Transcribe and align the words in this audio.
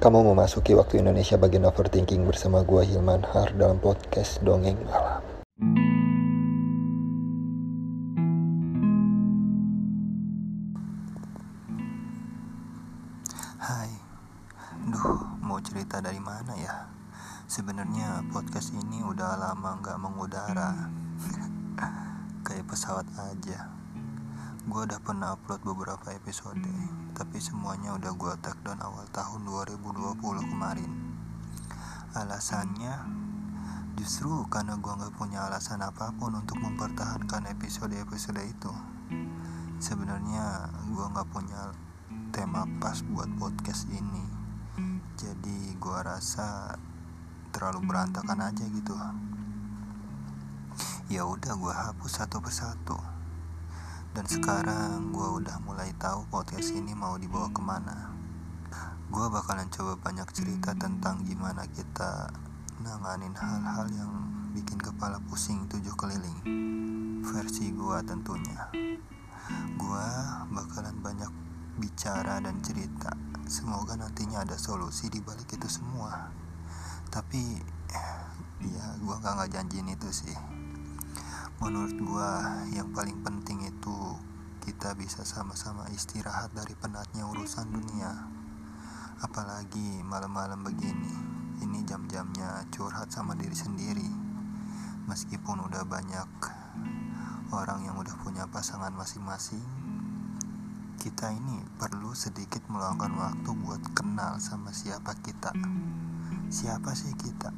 Kamu 0.00 0.32
memasuki 0.32 0.72
waktu 0.72 1.04
Indonesia 1.04 1.36
bagian 1.36 1.68
overthinking 1.68 2.24
bersama 2.24 2.64
gua 2.64 2.80
Hilman 2.80 3.20
Har 3.20 3.52
dalam 3.52 3.76
podcast 3.84 4.40
Dongeng 4.40 4.80
Malam. 4.88 5.20
Hai, 13.60 13.92
duh 14.88 15.20
mau 15.44 15.60
cerita 15.60 16.00
dari 16.00 16.16
mana 16.16 16.56
ya? 16.56 16.88
Sebenarnya 17.44 18.24
podcast 18.32 18.72
ini 18.72 19.04
udah 19.04 19.36
lama 19.36 19.84
nggak 19.84 20.00
mengudara, 20.00 20.88
kayak 22.48 22.64
pesawat 22.64 23.04
aja. 23.20 23.79
Gue 24.66 24.84
udah 24.84 25.00
pernah 25.00 25.38
upload 25.38 25.62
beberapa 25.64 26.12
episode, 26.12 26.60
tapi 27.16 27.38
semuanya 27.40 27.96
udah 27.96 28.12
gue 28.12 28.32
tag 28.44 28.60
down 28.66 28.82
awal 28.82 29.06
tahun 29.14 29.46
2020 29.46 30.20
kemarin. 30.50 30.90
Alasannya 32.12 32.94
justru 33.96 34.44
karena 34.50 34.76
gue 34.76 34.92
nggak 34.92 35.16
punya 35.16 35.48
alasan 35.48 35.80
apa 35.80 36.12
pun 36.18 36.34
untuk 36.36 36.60
mempertahankan 36.60 37.48
episode-episode 37.54 38.42
itu. 38.44 38.72
Sebenarnya 39.80 40.68
gue 40.90 41.06
nggak 41.08 41.28
punya 41.32 41.72
tema 42.34 42.66
pas 42.82 43.00
buat 43.06 43.30
podcast 43.38 43.86
ini 43.90 44.40
jadi 45.20 45.76
gua 45.76 46.00
rasa 46.16 46.78
terlalu 47.52 47.92
berantakan 47.92 48.40
aja 48.40 48.64
gitu 48.64 48.96
ya 51.12 51.28
udah 51.28 51.52
gua 51.60 51.74
hapus 51.90 52.24
satu 52.24 52.40
persatu 52.40 52.96
dan 54.16 54.24
sekarang 54.26 55.14
gua 55.14 55.38
udah 55.38 55.56
mulai 55.62 55.94
tahu 55.98 56.26
podcast 56.30 56.74
ini 56.74 56.94
mau 56.94 57.14
dibawa 57.16 57.50
ke 57.54 57.62
mana 57.62 58.14
gua 59.10 59.30
bakalan 59.30 59.70
coba 59.70 59.98
banyak 59.98 60.28
cerita 60.34 60.74
tentang 60.74 61.22
gimana 61.26 61.66
kita 61.70 62.30
nanganin 62.82 63.34
hal-hal 63.36 63.86
yang 63.94 64.12
bikin 64.54 64.78
kepala 64.78 65.22
pusing 65.30 65.70
tujuh 65.70 65.94
keliling 65.94 66.38
versi 67.22 67.70
gua 67.74 68.02
tentunya 68.02 68.70
gua 69.78 70.06
bakalan 70.50 70.94
banyak 71.02 71.30
bicara 71.80 72.38
dan 72.44 72.60
cerita. 72.60 73.16
Semoga 73.48 73.96
nantinya 73.96 74.44
ada 74.44 74.54
solusi 74.60 75.08
di 75.08 75.18
balik 75.24 75.56
itu 75.56 75.66
semua. 75.66 76.30
Tapi 77.08 77.58
ya 78.62 78.86
gua 79.02 79.16
gak 79.24 79.32
nggak 79.40 79.50
janjiin 79.56 79.88
itu 79.96 80.08
sih. 80.12 80.36
Menurut 81.60 81.92
gua 82.00 82.64
yang 82.72 82.88
paling 82.96 83.20
penting 83.20 83.68
itu 83.68 84.16
kita 84.64 84.96
bisa 84.96 85.28
sama-sama 85.28 85.84
istirahat 85.92 86.56
dari 86.56 86.72
penatnya 86.72 87.28
urusan 87.28 87.68
dunia. 87.68 88.16
Apalagi 89.20 90.00
malam-malam 90.00 90.64
begini. 90.64 91.12
Ini 91.60 91.84
jam-jamnya 91.84 92.64
curhat 92.72 93.12
sama 93.12 93.36
diri 93.36 93.52
sendiri. 93.52 94.08
Meskipun 95.04 95.68
udah 95.68 95.84
banyak 95.84 96.30
orang 97.52 97.84
yang 97.84 98.00
udah 98.00 98.16
punya 98.24 98.48
pasangan 98.48 98.96
masing-masing, 98.96 99.60
kita 100.96 101.28
ini 101.28 101.60
perlu 101.76 102.16
sedikit 102.16 102.64
meluangkan 102.72 103.12
waktu 103.12 103.50
buat 103.60 103.84
kenal 103.92 104.40
sama 104.40 104.72
siapa 104.72 105.12
kita. 105.20 105.52
Siapa 106.48 106.96
sih 106.96 107.12
kita? 107.20 107.52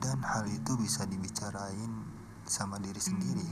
Dan 0.00 0.24
hal 0.24 0.48
itu 0.48 0.72
bisa 0.80 1.04
dibicarain 1.04 2.13
sama 2.46 2.76
diri 2.80 3.00
sendiri. 3.00 3.48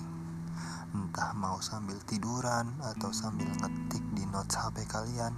Entah 0.92 1.32
mau 1.32 1.56
sambil 1.64 1.96
tiduran 2.04 2.76
atau 2.84 3.08
sambil 3.12 3.48
ngetik 3.48 4.04
di 4.12 4.28
notes 4.28 4.60
HP 4.60 4.84
kalian. 4.84 5.32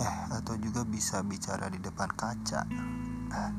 Eh, 0.00 0.16
atau 0.34 0.58
juga 0.58 0.82
bisa 0.82 1.22
bicara 1.22 1.70
di 1.70 1.78
depan 1.78 2.10
kaca. 2.10 2.66
Nah, 3.30 3.50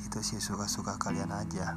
itu 0.00 0.18
sih 0.24 0.40
suka-suka 0.40 0.96
kalian 0.96 1.32
aja. 1.32 1.76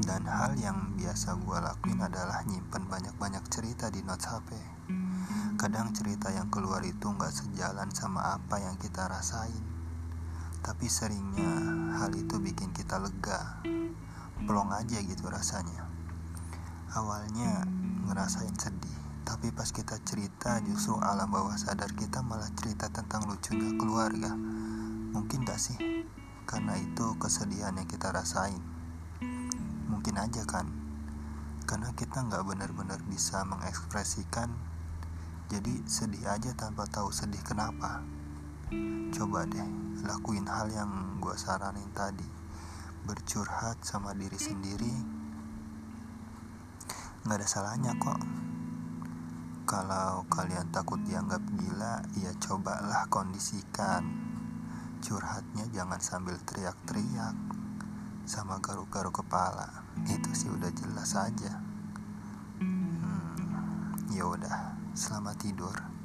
Dan 0.00 0.24
hal 0.26 0.56
yang 0.56 0.96
biasa 0.96 1.36
gue 1.38 1.58
lakuin 1.60 2.00
adalah 2.00 2.42
nyimpen 2.48 2.88
banyak-banyak 2.88 3.44
cerita 3.52 3.88
di 3.88 4.04
notes 4.04 4.26
HP. 4.28 4.56
Kadang 5.60 5.92
cerita 5.92 6.32
yang 6.32 6.48
keluar 6.48 6.80
itu 6.84 7.04
nggak 7.04 7.32
sejalan 7.32 7.88
sama 7.92 8.36
apa 8.36 8.60
yang 8.60 8.76
kita 8.80 9.08
rasain. 9.08 9.79
Tapi 10.60 10.86
seringnya 10.86 11.52
hal 11.98 12.12
itu 12.16 12.36
bikin 12.40 12.72
kita 12.76 13.00
lega. 13.00 13.60
Pelong 14.44 14.70
aja 14.72 15.00
gitu 15.00 15.28
rasanya. 15.28 15.88
Awalnya 16.94 17.64
ngerasain 18.08 18.56
sedih, 18.56 18.98
tapi 19.22 19.54
pas 19.54 19.68
kita 19.70 20.00
cerita 20.02 20.58
justru 20.64 20.98
alam 21.00 21.30
bawah 21.30 21.54
sadar 21.54 21.92
kita 21.94 22.20
malah 22.24 22.50
cerita 22.58 22.90
tentang 22.90 23.24
lucunya 23.28 23.76
keluarga. 23.78 24.32
Mungkin 25.14 25.46
gak 25.46 25.60
sih? 25.60 25.78
Karena 26.46 26.74
itu 26.78 27.14
kesedihan 27.20 27.76
yang 27.78 27.86
kita 27.86 28.10
rasain 28.10 28.80
mungkin 30.00 30.16
aja 30.16 30.48
kan 30.48 30.64
karena 31.68 31.92
kita 31.92 32.24
nggak 32.24 32.40
benar-benar 32.46 33.04
bisa 33.04 33.44
mengekspresikan 33.44 34.48
jadi 35.52 35.82
sedih 35.84 36.24
aja 36.24 36.56
tanpa 36.56 36.88
tahu 36.88 37.12
sedih 37.12 37.42
kenapa 37.44 38.00
coba 39.10 39.42
deh 39.50 39.68
lakuin 40.06 40.46
hal 40.46 40.70
yang 40.70 41.18
gue 41.18 41.34
saranin 41.34 41.90
tadi. 41.90 42.26
Bercurhat 43.02 43.82
sama 43.82 44.14
diri 44.14 44.38
sendiri. 44.38 44.94
Nggak 47.26 47.36
ada 47.36 47.46
salahnya 47.50 47.92
kok. 47.98 48.20
Kalau 49.66 50.26
kalian 50.30 50.70
takut 50.70 51.02
dianggap 51.02 51.42
gila 51.58 52.06
ya 52.14 52.30
cobalah 52.38 53.10
kondisikan. 53.10 54.06
Curhatnya 55.02 55.66
jangan 55.74 55.98
sambil 55.98 56.38
teriak-teriak 56.46 57.34
sama 58.26 58.62
garuk-garuk 58.62 59.24
kepala. 59.24 59.82
Itu 60.06 60.30
sih 60.30 60.50
udah 60.50 60.70
jelas 60.70 61.18
aja. 61.18 61.58
Hmm, 62.62 64.06
ya 64.14 64.26
udah 64.30 64.78
selamat 64.94 65.36
tidur 65.42 65.99